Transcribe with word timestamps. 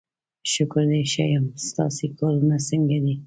شکر 0.51 0.83
دی 0.91 1.03
ښه 1.11 1.23
یم، 1.31 1.45
ستاسې 1.67 2.05
کارونه 2.19 2.57
څنګه 2.69 2.97
دي؟ 3.03 3.15